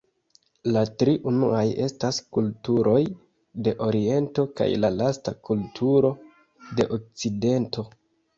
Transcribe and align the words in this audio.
La 0.75 0.79
tri 1.01 1.11
unuaj 1.31 1.65
estas 1.87 2.19
kulturoj 2.37 3.01
de 3.67 3.75
Oriento 3.89 4.47
kaj 4.63 4.67
la 4.87 4.91
lasta 4.97 5.35
kulturo 5.51 6.13
de 6.81 6.89
Okcidento. 6.99 7.87